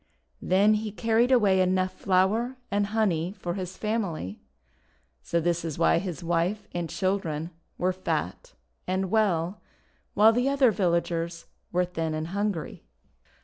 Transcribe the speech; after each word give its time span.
Then 0.41 0.73
he 0.73 0.91
carried 0.91 1.31
away 1.31 1.61
enough 1.61 1.93
flour 1.93 2.57
and 2.71 2.87
honey 2.87 3.35
for 3.37 3.53
his 3.53 3.77
family. 3.77 4.41
So 5.21 5.39
this 5.39 5.63
is 5.63 5.77
why 5.77 5.99
his 5.99 6.23
wife 6.23 6.67
and 6.73 6.89
children 6.89 7.51
were 7.77 7.93
fat 7.93 8.55
and 8.87 9.11
well, 9.11 9.61
while 10.15 10.33
the 10.33 10.49
other 10.49 10.71
villagers 10.71 11.45
were 11.71 11.85
thin 11.85 12.15
and 12.15 12.29
hungry. 12.29 12.83